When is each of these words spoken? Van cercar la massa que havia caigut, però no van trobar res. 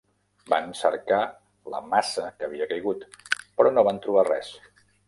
Van 0.53 0.71
cercar 0.79 1.19
la 1.75 1.83
massa 1.91 2.27
que 2.41 2.49
havia 2.49 2.71
caigut, 2.75 3.07
però 3.61 3.77
no 3.79 3.87
van 3.91 4.07
trobar 4.09 4.31
res. 4.35 4.55